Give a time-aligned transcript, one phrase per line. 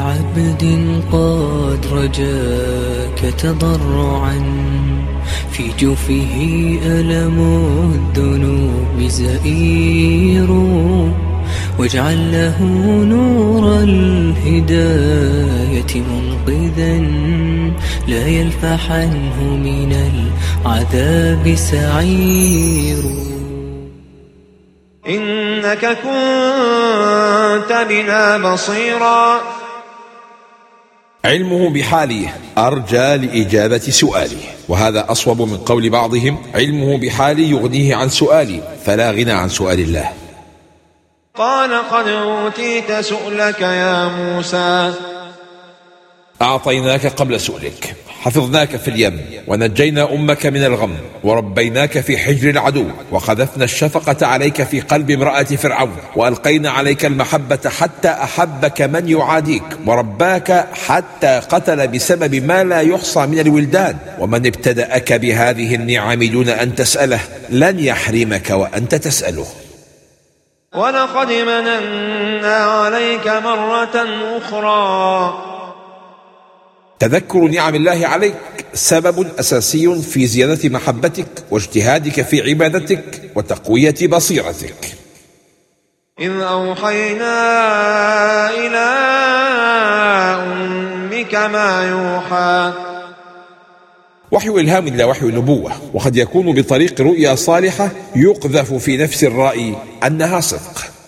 [0.00, 0.64] لعبد
[1.12, 4.38] قد رجاك تضرعا
[5.52, 6.34] في جوفه
[6.86, 7.38] ألم
[7.94, 10.50] الذنوب زئير.
[11.78, 12.62] واجعل له
[13.04, 15.12] نور الهداية
[16.10, 16.98] منقذا
[18.08, 19.92] لا يلفحنه من
[20.64, 23.02] العذاب سعير.
[25.08, 29.40] إنك كنت بنا بصيرا
[31.24, 34.36] علمه بحالي أرجى لإجابة سؤالي
[34.68, 40.12] وهذا أصوب من قول بعضهم علمه بحالي يغنيه عن سؤالي فلا غنى عن سؤال الله.
[41.34, 44.92] قال قد أوتيت سؤلك يا موسى.
[46.42, 47.96] أعطيناك قبل سؤلك.
[48.20, 54.80] حفظناك في اليم ونجينا أمك من الغم وربيناك في حجر العدو وقذفنا الشفقة عليك في
[54.80, 62.64] قلب امرأة فرعون وألقينا عليك المحبة حتى أحبك من يعاديك ورباك حتى قتل بسبب ما
[62.64, 63.96] لا يحصى من الولدان.
[64.18, 69.46] ومن ابتدأك بهذه النعم دون أن تسأله لن يحرمك وأنت تسأله.
[70.74, 74.06] ولقد مننا عليك مرة
[74.38, 75.49] أخرى.
[77.00, 78.34] تذكر نعم الله عليك
[78.74, 84.74] سبب أساسي في زيادة محبتك واجتهادك في عبادتك وتقوية بصيرتك.
[86.20, 87.34] إذ أوحينا
[88.50, 88.86] إلى
[90.42, 92.72] أمك ما يوحى.
[94.32, 99.74] وحي إلهام لا وحي نبوة وقد يكون بطريق رؤيا صالحة يقذف في نفس الرأي
[100.06, 100.99] أنها صدق.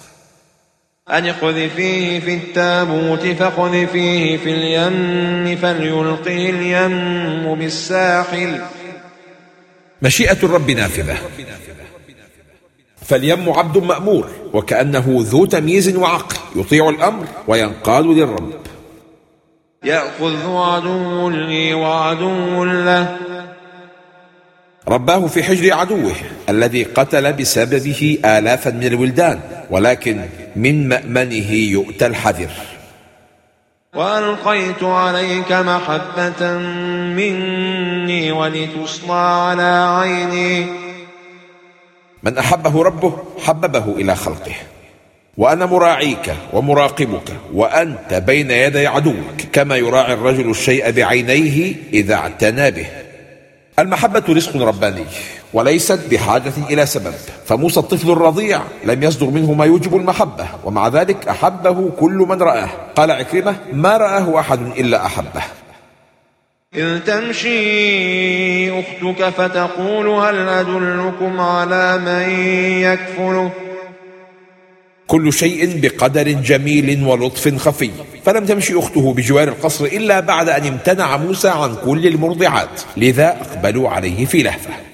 [1.11, 8.61] أن اقذفيه في التابوت فاقذفيه في اليم فليلقه اليم بالساحل
[10.03, 11.17] مشيئة الرب نافذة.
[13.03, 18.53] فاليم عبد مأمور وكأنه ذو تمييز وعقل يطيع الأمر وينقاد للرب.
[19.84, 23.17] يأخذ عدو لي وعدو له.
[24.89, 26.14] رباه في حجر عدوه
[26.48, 29.41] الذي قتل بسببه آلافا من الولدان.
[29.73, 30.21] ولكن
[30.57, 32.51] من مأمنه يؤتى الحذر.
[33.95, 36.59] وألقيت عليك محبة
[37.17, 39.15] مني ولتصنع
[39.49, 40.67] على عيني.
[42.23, 44.55] من أحبه ربه حببه إلى خلقه.
[45.37, 52.87] وأنا مراعيك ومراقبك وأنت بين يدي عدوك كما يراعي الرجل الشيء بعينيه إذا اعتنى به.
[53.79, 55.05] المحبة رزق رباني.
[55.52, 57.14] وليست بحاجة إلى سبب.
[57.46, 62.68] فموسى الطفل الرضيع لم يصدر منه ما يوجب المحبة ومع ذلك أحبه كل من رآه.
[62.96, 65.42] قال عكرمة ما رآه أحد إلا أحبه.
[66.74, 72.30] إذ تمشي أختك فتقول هل أدلكم على من
[72.83, 73.51] يكفله؟
[75.07, 77.91] كل شيء بقدر جميل ولطف خفي.
[78.24, 82.80] فلم تمشي أخته بجوار القصر إلا بعد أن امتنع موسى عن كل المرضعات.
[82.96, 84.92] لذا أقبلوا عليه في لهفة.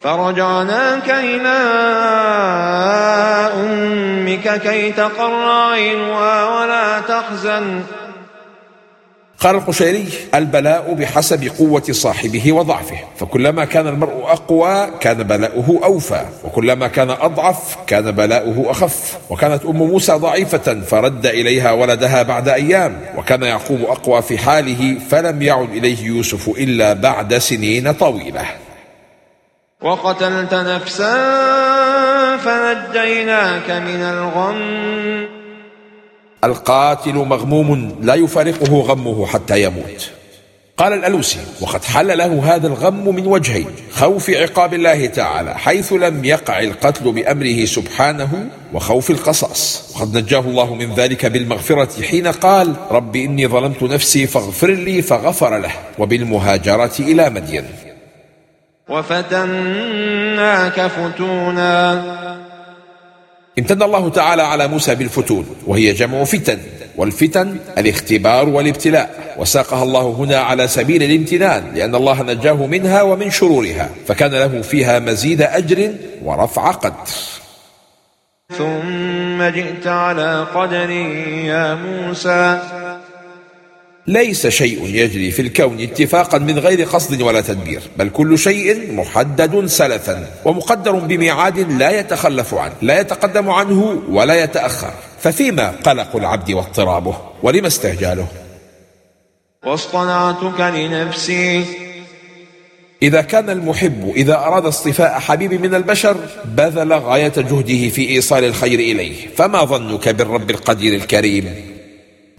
[0.00, 1.58] فرجعناك إلى
[3.54, 7.82] أمك كي تقر عينها ولا تحزن.
[9.40, 12.96] قال القشيري البلاء بحسب قوة صاحبه وضعفه.
[13.16, 16.24] فكلما كان المرء أقوى كان بلاؤه أوفى.
[16.44, 19.18] وكلما كان أضعف كان بلاؤه أخف.
[19.30, 23.00] وكانت أم موسى ضعيفة فرد إليها ولدها بعد أيام.
[23.16, 28.44] وكان يعقوب أقوى في حاله فلم يعد إليه يوسف إلا بعد سنين طويلة.
[29.82, 31.16] وقتلت نفسا
[32.36, 35.28] فنجيناك من الغم.
[36.44, 40.10] القاتل مغموم لا يفارقه غمه حتى يموت.
[40.76, 46.24] قال الألوسي وقد حل له هذا الغم من وجهين خوف عقاب الله تعالى حيث لم
[46.24, 49.92] يقع القتل بأمره سبحانه وخوف القصاص.
[49.96, 55.58] وقد نجاه الله من ذلك بالمغفرة حين قال رب إني ظلمت نفسي فاغفر لي فغفر
[55.58, 57.64] له وبالمهاجرة إلى مدين.
[58.88, 62.04] وفتناك فتونا.
[63.58, 66.58] امتن الله تعالى على موسى بالفتون وهي جمع فتن
[66.96, 69.34] والفتن الاختبار والابتلاء.
[69.38, 74.98] وساقها الله هنا على سبيل الامتنان لأن الله نجاه منها ومن شرورها فكان له فيها
[74.98, 75.92] مزيد أجر
[76.24, 77.08] ورفع قدر.
[78.58, 80.90] ثم جئت على قدر
[81.50, 82.60] يا موسى.
[84.08, 89.66] ليس شيء يجري في الكون اتفاقا من غير قصد ولا تدبير بل كل شيء محدد
[89.66, 94.92] سلفا ومقدر بميعاد لا يتخلف عنه لا يتقدم عنه ولا يتأخر.
[95.20, 98.26] ففيما قلق العبد واضطرابه ولما استهجاله
[99.66, 101.64] واصطنعتك لنفسي.
[103.02, 108.78] إذا كان المحب إذا أراد اصطفاء حبيب من البشر بذل غاية جهده في إيصال الخير
[108.78, 109.28] إليه.
[109.36, 111.67] فما ظنك بالرب القدير الكريم؟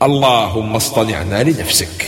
[0.04, 2.06] اللهم اصطنعنا لنفسك.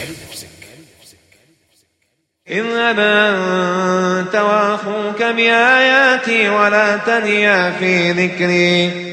[2.50, 9.12] اذهب أنت وأخوك بآياتي ولا تنيا في ذكري.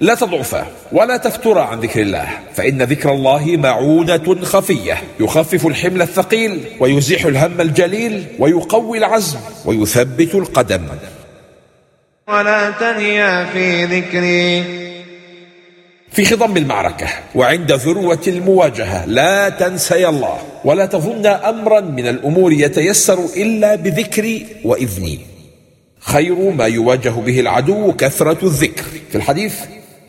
[0.00, 6.64] لا تضعفا ولا تفترا عن ذكر الله فإن ذكر الله معونة خفية يخفف الحمل الثقيل
[6.80, 10.88] ويزيح الهم الجليل ويقوي العزم ويثبت القدم.
[12.28, 14.89] ولا تنيا في ذكري.
[16.12, 19.06] في خضم المعركة وعند ذروة المواجهة.
[19.06, 25.18] لا تنسي الله ولا تظن أمرا من الأمور يتيسر إلا بذكري وإذني
[26.00, 28.84] خير ما يواجه به العدو كثرة الذكر.
[29.10, 29.60] في الحديث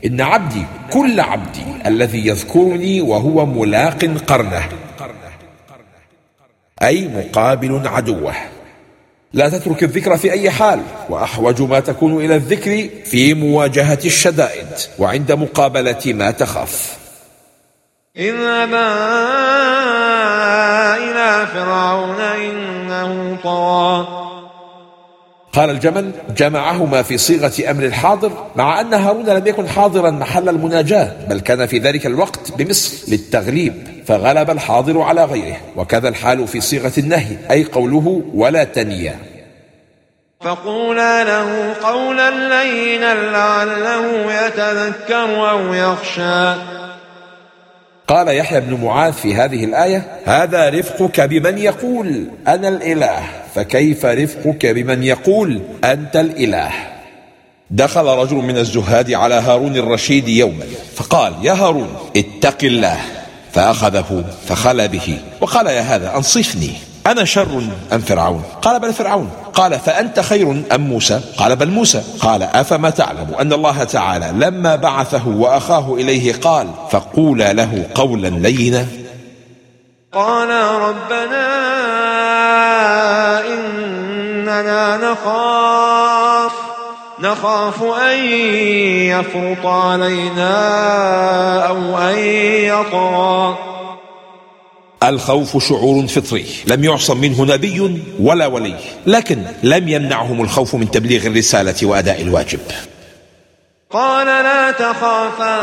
[0.05, 0.63] إن عبدي
[0.93, 4.63] كل عبدي الذي يذكرني وهو ملاق قرنه
[6.83, 8.33] أي مقابل عدوه.
[9.33, 10.81] لا تترك الذكر في أي حال.
[11.09, 14.67] وأحوج ما تكون إلى الذكر في مواجهة الشدائد
[14.99, 16.97] وعند مقابلة ما تخاف.
[18.17, 18.91] اذهبا
[20.97, 24.40] إلى فرعون إنه طغى.
[25.53, 31.11] قال الجمل جمعهما في صيغة أمر الحاضر مع أن هارون لم يكن حاضرا محل المناجاة
[31.29, 33.73] بل كان في ذلك الوقت بمصر للتغليب
[34.07, 39.15] فغلب الحاضر على غيره وكذا الحال في صيغة النهي أي قوله ولا تنيا
[40.41, 46.80] فقولا له قولا لينا لعله يتذكر أو يخشى.
[48.11, 53.19] قال يحيى بن معاذ في هذه الآية هذا رفقك بمن يقول أنا الإله.
[53.55, 56.71] فكيف رفقك بمن يقول أنت الإله?
[57.69, 60.65] دخل رجل من الزهاد على هارون الرشيد يوما
[60.95, 62.99] فقال يا هارون اتق الله.
[63.51, 66.73] فأخذه فخلى به وقال يا هذا أنصفني.
[67.11, 67.61] أنا شر.
[67.93, 69.29] أم فرعون؟ قال بل فرعون.
[69.53, 72.03] قال فأنت خير أم موسى؟ قال بل موسى.
[72.19, 78.85] قال أفما تعلم أن الله تعالى لما بعثه وأخاه إليه قال فقولا له قولا لينا.
[80.13, 80.49] قال
[80.81, 81.47] ربنا
[83.47, 86.51] إننا نخاف.
[87.19, 88.25] نخاف أن
[89.05, 90.55] يفرط علينا
[91.67, 93.70] أو أن يطغى.
[95.03, 96.45] الخوف شعور فطري.
[96.67, 98.75] لم يعصم منه نبي ولا ولي
[99.07, 102.59] لكن لم يمنعهم الخوف من تبليغ الرسالة وأداء الواجب.
[103.91, 105.57] قال لا تخافا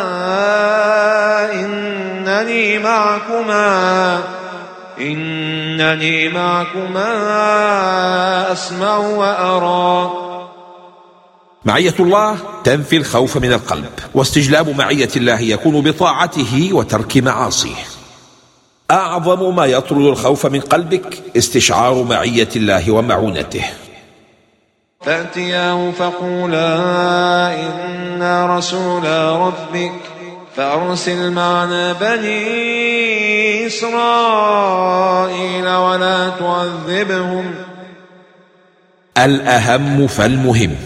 [1.53, 4.23] إنني معكما
[5.01, 7.13] إنني معكما
[8.53, 10.13] أسمع وأرى.
[11.65, 17.98] معية الله تنفي الخوف من القلب واستجلاب معية الله يكون بطاعته وترك معاصيه.
[18.91, 23.65] أعظم ما يطرد الخوف من قلبك استشعار معية الله ومعونته.
[25.01, 26.75] فأتياه فقولا
[27.55, 29.93] إنا رسولا ربك
[30.57, 37.55] فأرسل معنا بني إسرائيل ولا تعذبهم
[39.19, 40.77] الأهم فالمهم.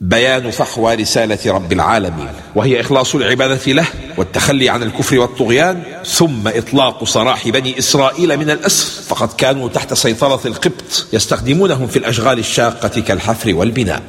[0.00, 2.28] بيان فحوى رسالة رب العالمين.
[2.54, 3.86] وهي إخلاص العبادة له
[4.16, 9.02] والتخلي عن الكفر والطغيان ثم إطلاق سراح بني إسرائيل من الأسر.
[9.02, 14.02] فقد كانوا تحت سيطرة القبط يستخدمونهم في الأشغال الشاقة كالحفر والبناء.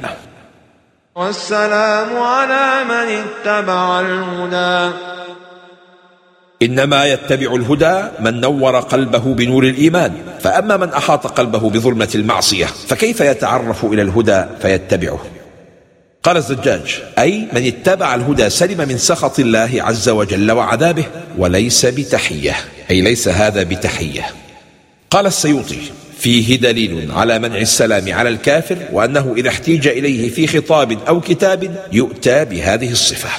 [1.16, 4.96] والسلام على من اتبع الهدى.
[6.62, 10.14] إنما يتبع الهدى من نور قلبه بنور الإيمان.
[10.40, 15.20] فأما من أحاط قلبه بظلمة المعصية فكيف يتعرف إلى الهدى فيتبعه؟
[16.24, 21.06] قال الزجاج أي من اتبع الهدى سلم من سخط الله عز وجل وعذابه
[21.38, 22.56] وليس بتحية
[22.92, 24.26] أي ليس هذا بتحية.
[25.12, 25.82] قال السيوطي
[26.20, 31.88] فيه دليل على منع السلام على الكافر وأنه إذا احتيج إليه في خطاب أو كتاب
[31.92, 33.30] يؤتى بهذه الصفة.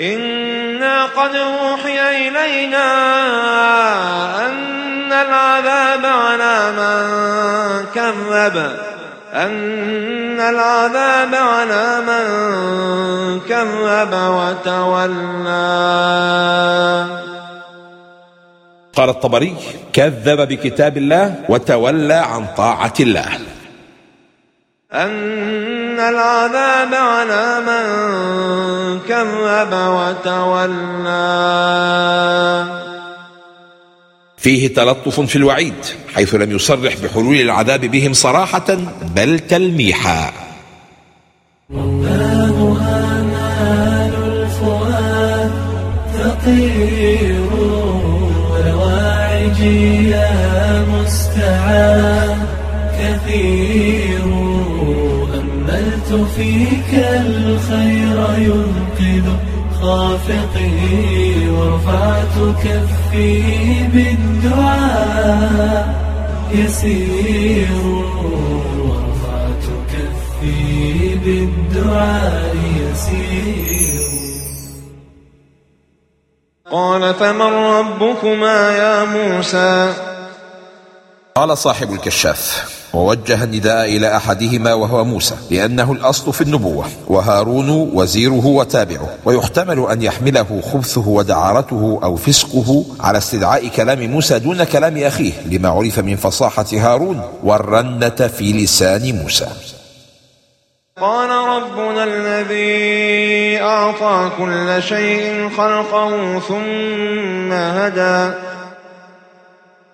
[0.00, 2.86] إنا قد أوحي إلينا
[4.46, 8.89] أن العذاب على من كذب.
[9.30, 12.24] أن العذاب على من
[13.48, 15.50] كذب وتولى.
[18.96, 19.56] قال الطبري
[19.92, 23.28] كذب بكتاب الله وتولى عن طاعة الله.
[24.92, 27.84] أن العذاب على من
[29.08, 31.30] كذب وتولى.
[34.40, 35.74] فيه تلطف في الوعيد
[36.14, 38.76] حيث لم يصرح بحلول العذاب بهم صراحة
[39.16, 40.32] بل تلميحا.
[41.70, 45.52] رباه آمال الفؤاد
[46.14, 47.40] تطير
[48.66, 52.38] رواعجي يا مستعان
[52.98, 54.24] كثير
[55.34, 59.26] أملت فيك الخير ينقذ
[59.70, 60.54] الخافق
[61.60, 63.42] ورفعت كفي
[63.92, 65.84] بالدعاء
[66.52, 67.82] يسير
[68.78, 74.00] ورفعت كفي بالدعاء يسير.
[76.70, 79.94] قال فمن ربكما يا موسى؟
[81.34, 82.79] قال صاحب الكشاف.
[82.94, 90.02] ووجه النداء إلى أحدهما وهو موسى لأنه الأصل في النبوة وهارون وزيره وتابعه ويحتمل أن
[90.02, 96.16] يحمله خبثه ودعارته أو فسقه على استدعاء كلام موسى دون كلام أخيه لما عرف من
[96.16, 99.46] فصاحة هارون والرنة في لسان موسى.
[101.00, 108.34] قال ربنا الذي أعطى كل شيء خلقه ثم هدى.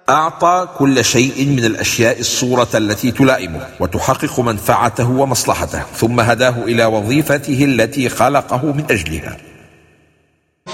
[0.09, 7.65] أعطى كل شيء من الأشياء الصورة التي تلائمه وتحقق منفعته ومصلحته ثم هداه إلى وظيفته
[7.65, 9.37] التي خلقه من أجلها.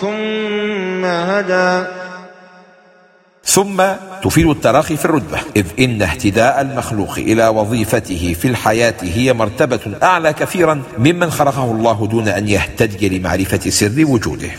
[0.00, 1.86] ثم هدى.
[3.44, 3.82] ثم
[4.24, 10.32] تفيد التراخي في الرتبة إذ إن اهتداء المخلوق إلى وظيفته في الحياة هي مرتبة أعلى
[10.32, 14.50] كثيرا ممن خلقه الله دون أن يهتدي لمعرفة سر وجوده.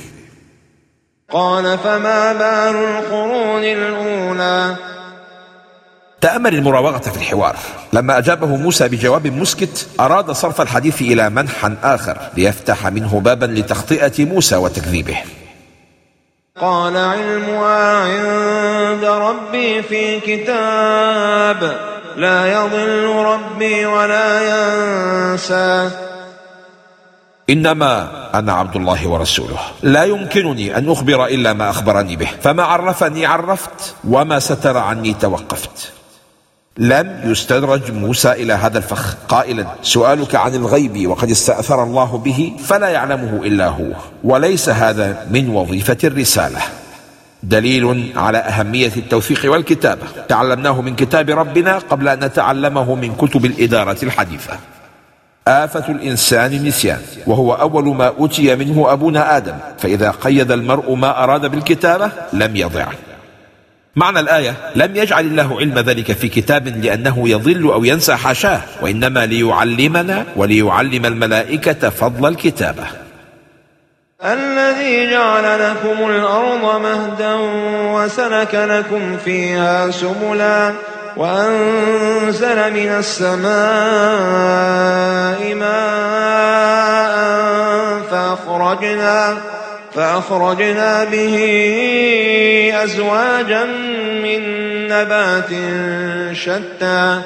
[1.33, 4.75] قال فما بال القرون الأولى.
[6.21, 7.55] تأمل المراوغة في الحوار.
[7.93, 14.25] لما أجابه موسى بجواب مسكت أراد صرف الحديث إلى منحى آخر ليفتح منه بابا لتخطئة
[14.25, 15.17] موسى وتكذيبه.
[16.61, 21.77] قال علمها عند ربي في كتاب
[22.15, 25.89] لا يضل ربي ولا ينسى.
[27.49, 28.09] إنما
[28.39, 29.59] أنا عبد الله ورسوله.
[29.83, 32.29] لا يمكنني أن أخبر إلا ما أخبرني به.
[32.41, 35.91] فما عرفني عرفت وما ستر عني توقفت.
[36.77, 39.15] لم يستدرج موسى إلى هذا الفخ.
[39.27, 43.91] قائلا سؤالك عن الغيب وقد استأثر الله به فلا يعلمه إلا هو.
[44.23, 46.61] وليس هذا من وظيفة الرسالة.
[47.43, 50.07] دليل على أهمية التوثيق والكتابة.
[50.29, 54.53] تعلمناه من كتاب ربنا قبل أن نتعلمه من كتب الإدارة الحديثة.
[55.47, 61.45] آفة الإنسان النسيان وهو أول ما أتي منه أبونا آدم فإذا قيد المرء ما أراد
[61.45, 62.85] بالكتابة لم يضع.
[63.95, 69.25] معنى الآية لم يجعل الله علم ذلك في كتاب لأنه يضل أو ينسى حاشاه وإنما
[69.25, 72.83] ليعلمنا وليعلم الملائكة فضل الكتابة.
[74.25, 77.35] الذي جعل لكم الأرض مهدا
[77.93, 80.73] وسلك لكم فيها سبلا
[81.17, 83.53] وأنزل من السماء
[85.55, 87.13] ماء
[88.11, 89.37] فأخرجنا
[89.95, 91.37] فأخرجنا به
[92.83, 93.65] أزواجا
[94.23, 94.41] من
[94.87, 95.49] نبات
[96.35, 97.21] شتى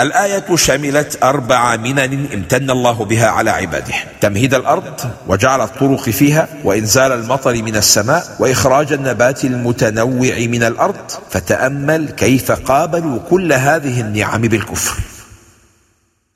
[0.00, 3.94] الآية شملت أربع منن امتن الله بها على عباده.
[4.20, 11.10] تمهيد الأرض وجعل الطرق فيها وإنزال المطر من السماء وإخراج النبات المتنوع من الأرض.
[11.30, 14.96] فتأمل كيف قابلوا كل هذه النعم بالكفر.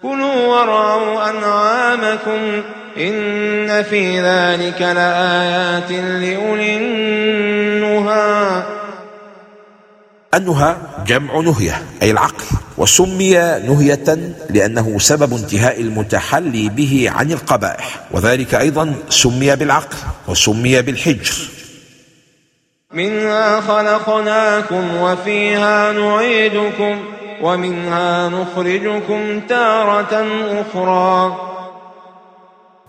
[0.02, 2.62] كلوا وارعوا أنعامكم
[2.96, 8.62] إن في ذلك لآيات لأولي النهى.
[10.34, 12.44] النهى جمع نهية أي العقل.
[12.78, 13.34] وسمي
[13.68, 18.00] نهية لأنه سبب انتهاء المتحلي به عن القبائح.
[18.10, 19.96] وذلك أيضا سمي بالعقل
[20.28, 21.32] وسمي بالحجر.
[22.92, 26.98] منها خلقناكم وفيها نعيدكم
[27.42, 30.26] ومنها نخرجكم تارة
[30.60, 31.36] أخرى.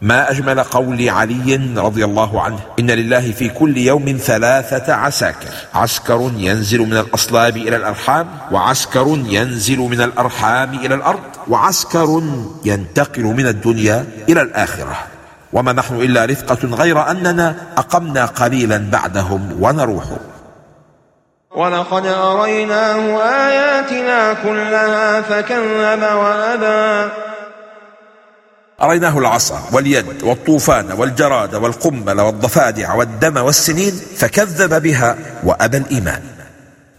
[0.02, 2.60] ما أجمل قول علي رضي الله عنه.
[2.80, 5.50] إن لله في كل يوم ثلاثة عساكر.
[5.74, 12.22] عسكر ينزل من الأصلاب إلى الأرحام وعسكر ينزل من الأرحام إلى الأرض وعسكر
[12.66, 14.98] ينتقل من الدنيا إلى الآخرة.
[15.54, 20.06] وما نحن إلا رفقة غير أننا أقمنا قليلا بعدهم ونروح.
[21.56, 27.12] ولقد أريناه آياتنا كلها فكذب وأبى.
[28.82, 36.22] أريناه العصا واليد والطوفان والجراد والقمل والضفادع والدم والسنين فكذب بها وأبى الإيمان.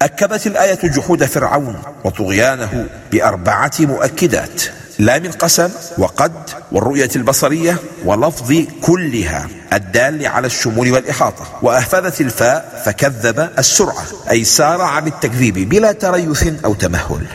[0.02, 4.62] أكدت الآية جحود فرعون وطغيانه بأربعة مؤكدات
[4.98, 6.32] لا من قسم وقد
[6.72, 11.44] والرؤية البصرية ولفظ كلها الدال على الشمول والإحاطة.
[11.62, 17.26] وأهفذت الفاء فكذب السرعة أي سارع بالتكذيب بلا تريث أو تمهل.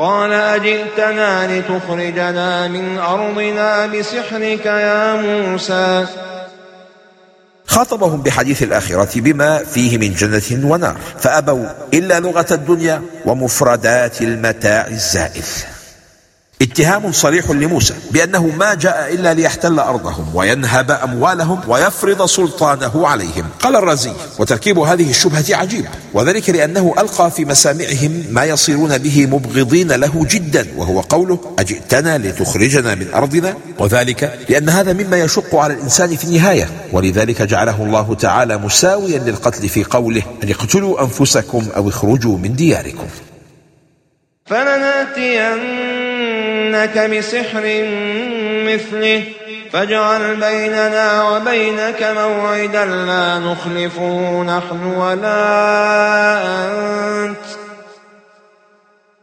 [0.00, 6.06] قال أجئتنا لتخرجنا من أرضنا بسحرك يا موسى.
[7.66, 15.44] خاطبهم بحديث الآخرة بما فيه من جنة ونار فأبوا إلا لغة الدنيا ومفردات المتاع الزائل
[16.62, 23.44] اتهام صريح لموسى بأنه ما جاء إلا ليحتل أرضهم وينهب أموالهم ويفرض سلطانه عليهم.
[23.60, 29.92] قال الرازي وتركيب هذه الشبهة عجيب وذلك لأنه ألقى في مسامعهم ما يصيرون به مبغضين
[29.92, 36.16] له جدا وهو قوله أجئتنا لتخرجنا من أرضنا؟ وذلك لأن هذا مما يشق على الإنسان
[36.16, 36.68] في النهاية.
[36.92, 43.06] ولذلك جعله الله تعالى مساويا للقتل في قوله أن اقتلوا أنفسكم أو اخرجوا من دياركم.
[46.70, 47.64] فلناتينك بسحر
[48.66, 49.24] مثله.
[49.72, 55.34] فاجعل بيننا وبينك موعدا لا نخلفه نحن ولا
[57.24, 57.36] أنت.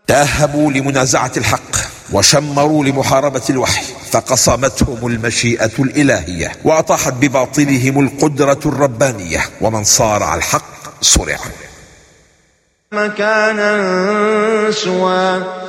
[0.08, 1.76] تاهبوا لمنازعة الحق
[2.14, 11.38] وشمروا لمحاربة الوحي فقصمتهم المشيئة الإلهية وأطاحت بباطلهم القدرة الربانية ومن صارع الحق صرع.
[12.92, 15.67] مكانا سوى.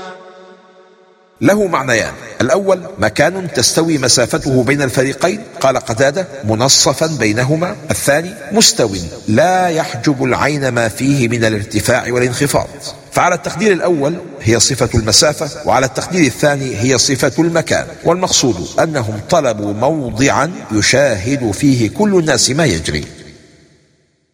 [1.40, 2.12] له معنيان.
[2.40, 5.42] الأول مكان تستوي مسافته بين الفريقين.
[5.60, 7.76] قال قتادة منصفا بينهما.
[7.90, 8.94] الثاني مستو
[9.28, 12.68] لا يحجب العين ما فيه من الارتفاع والانخفاض.
[13.12, 17.86] فعلى التقدير الأول هي صفة المسافة وعلى التقدير الثاني هي صفة المكان.
[18.04, 23.04] والمقصود أنهم طلبوا موضعا يشاهد فيه كل الناس ما يجري.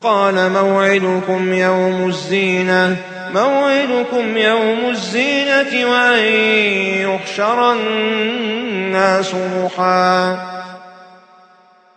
[0.02, 3.13] قال موعدكم يوم الزينة.
[3.33, 6.25] موعدكم يوم الزينة وأن
[7.09, 10.37] يحشر الناس ضحى.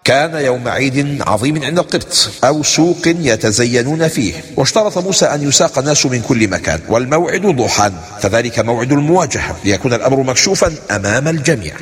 [0.04, 4.34] كان يوم عيد عظيم عند القبط أو سوق يتزينون فيه.
[4.58, 6.80] واشترط موسى أن يساق الناس من كل مكان.
[6.90, 7.92] والموعد ضحى.
[8.22, 9.56] فذلك موعد المواجهة.
[9.66, 11.74] ليكون الأمر مكشوفا أمام الجميع.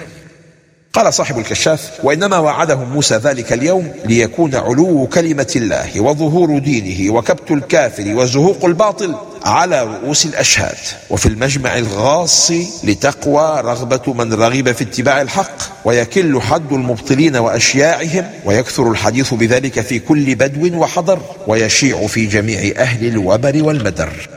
[0.96, 7.52] قال صاحب الكشاف وإنما وعدهم موسى ذلك اليوم ليكون علو كلمة الله وظهور دينه وكبت
[7.52, 10.78] الكافر وزهوق الباطل على رؤوس الأشهاد.
[11.10, 12.52] وفي المجمع الغاص
[12.84, 20.00] لتقوى رغبة من رغب في اتباع الحق ويكل حد المبطلين وأشياعهم ويكثر الحديث بذلك في
[20.00, 24.30] كل بدو وحضر ويشيع في جميع أهل الوبر والمدر.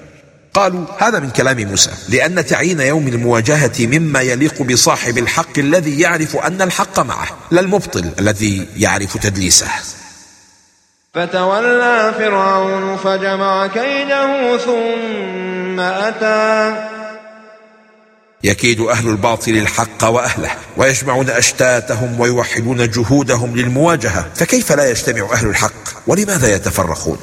[0.58, 6.36] قالوا هذا من كلام موسى لأن تعيين يوم المواجهة مما يليق بصاحب الحق الذي يعرف
[6.36, 9.66] أن الحق معه لا المبطل الذي يعرف تدليسه.
[11.14, 16.88] فتولى فرعون فجمع كيده ثم أتى.
[18.44, 25.72] يكيد أهل الباطل الحق وأهله ويجمعون أشتاتهم ويوحدون جهودهم للمواجهة فكيف لا يجتمع أهل الحق؟
[26.06, 27.18] ولماذا يتفرقون؟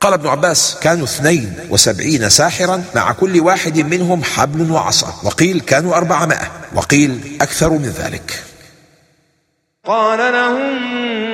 [0.00, 5.96] قال ابن عباس كانوا اثنين وسبعين ساحرا مع كل واحد منهم حبل وعصا وقيل كانوا
[5.96, 8.42] أربعمائة وقيل أكثر من ذلك.
[9.86, 10.82] قال لهم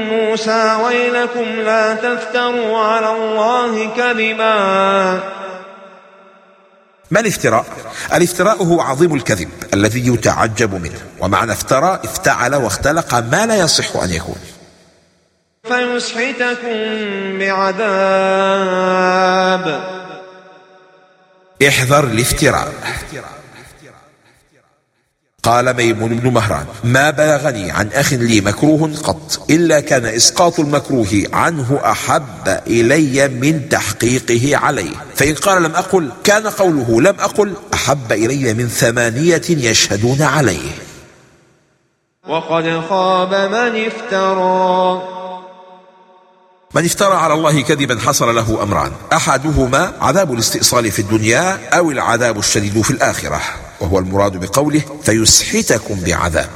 [0.09, 4.57] موسى ويلكم لا تفتروا على الله كذبا.
[7.11, 7.65] ما الافتراء؟
[8.15, 14.11] الافتراء هو عظيم الكذب الذي يتعجب منه ومعنى افترى افتعل واختلق ما لا يصح أن
[14.11, 14.56] يكون.
[15.69, 16.79] فيسحتكم
[17.39, 18.87] بعذاب.
[21.69, 22.73] احذر الافتراء.
[25.43, 31.23] قال ميمون بن مهران ما بلغني عن أخ لي مكروه قط إلا كان إسقاط المكروه
[31.33, 34.91] عنه أحب إلي من تحقيقه عليه.
[35.15, 40.71] فإن قال لم أقل كان قوله لم أقل أحب إلي من ثمانية يشهدون عليه.
[42.29, 45.03] وقد خاب من افترى.
[46.75, 48.93] من افترى على الله كذبا حصل له أمران.
[49.13, 53.41] أحدهما عذاب الاستئصال في الدنيا أو العذاب الشديد في الآخرة
[53.81, 56.51] وهو المراد بقوله فيسحتكم بعذاب.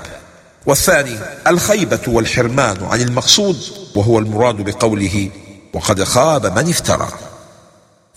[0.66, 3.56] والثاني الخيبة والحرمان عن المقصود
[3.94, 5.30] وهو المراد بقوله
[5.74, 7.08] وقد خاب من افترى.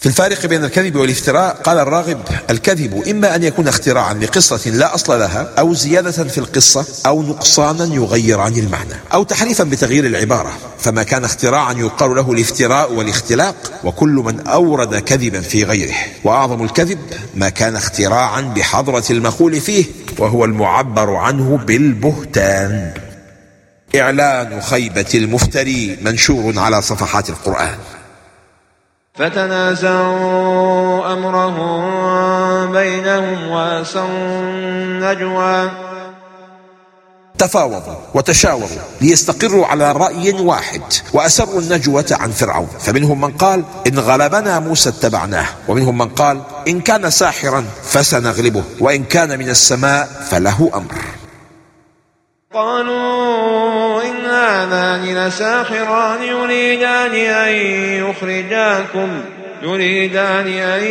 [0.04, 5.20] في الفارق بين الكذب والافتراء قال الراغب الكذب إما أن يكون اختراعا لقصة لا أصل
[5.20, 10.52] لها أو زيادة في القصة أو نقصانا يغير عن المعنى أو تحريفا بتغيير العبارة.
[10.80, 15.96] فما كان اختراعا يقال له الافتراء والاختلاق وكل من أورد كذبا في غيره.
[16.24, 17.00] وأعظم الكذب
[17.36, 19.86] ما كان اختراعا بحضرة المقول فيه
[20.20, 22.94] وهو المعبر عنه بالبهتان.
[23.96, 27.78] إعلان خيبة المفتري منشور على صفحات القرآن.
[29.16, 35.72] فتنازعوا أمرهم بينهم وأسروا النجوى.
[37.38, 38.68] تفاوضوا وتشاوروا
[39.02, 40.82] ليستقروا على رأي واحد
[41.14, 42.68] وأسروا النجوة عن فرعون.
[42.80, 45.46] فمنهم من قال إن غلبنا موسى اتبعناه.
[45.68, 50.94] ومنهم من قال إن كان ساحرا فسنغلبه وإن كان من السماء فله أمر.
[52.54, 57.54] قالوا إن هذان لساحران يريدان أن
[58.10, 59.22] يخرجاكم
[59.64, 60.84] يريدان أن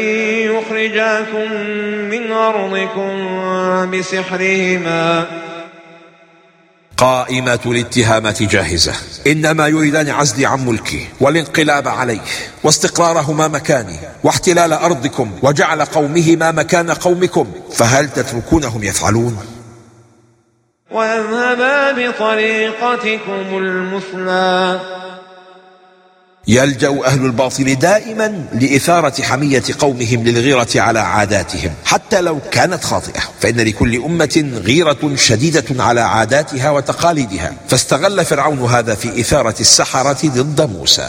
[0.50, 1.52] يخرجاكم
[2.10, 3.10] من أرضكم
[3.90, 5.26] بسحرهما
[6.96, 8.92] قائمة الاتهامات جاهزة
[9.26, 12.20] إنما يريدان عزلي عن ملكي والانقلاب عليه
[12.64, 19.51] واستقرارهما مكاني واحتلال أرضكم وجعل قومهما مكان قومكم فهل تتركونهم يفعلون؟
[20.92, 24.80] ويذهبا بطريقتكم المثلى
[26.48, 33.20] يلجأ أهل الباطل دائما لإثارة حمية قومهم للغيرة على عاداتهم حتى لو كانت خاطئة.
[33.40, 37.52] فإن لكل أمة غيرة شديدة على عاداتها وتقاليدها.
[37.68, 41.08] فاستغل فرعون هذا في إثارة السحرة ضد موسى.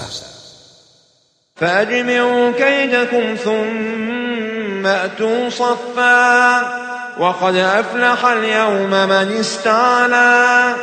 [1.55, 6.92] فأجمعوا كيدكم ثم أتوا صفا.
[7.19, 10.75] وقد أفلح اليوم من استعلى.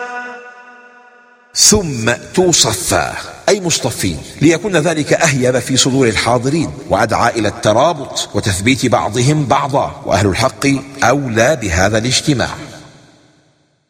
[1.55, 3.15] ثم اتوا صفا
[3.49, 10.27] أي مصطفين ليكون ذلك أهيب في صدور الحاضرين وأدعى إلى الترابط وتثبيت بعضهم بعضا وأهل
[10.27, 10.67] الحق
[11.05, 12.49] أولى بهذا الاجتماع.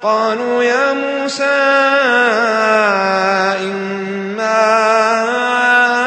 [0.02, 1.44] قالوا يا موسى
[3.70, 4.60] إما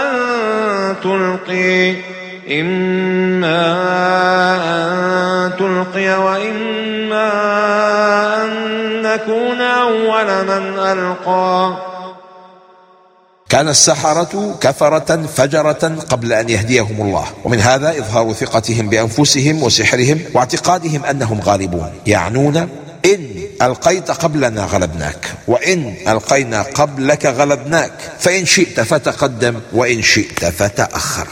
[0.02, 1.96] أن تلقي
[2.62, 2.93] إما
[5.96, 7.30] أن تلقي وإما
[8.44, 11.78] أن نكون أول من ألقى.
[13.50, 17.26] كان السحرة كفرة فجرة قبل أن يهديهم الله.
[17.44, 21.92] ومن هذا إظهار ثقتهم بأنفسهم وسحرهم واعتقادهم أنهم غالبون.
[22.08, 22.58] يعنون
[23.06, 31.28] إن ألقيت قبلنا غلبناك وإن ألقينا قبلك غلبناك فإن شئت فتقدم وإن شئت فتأخر.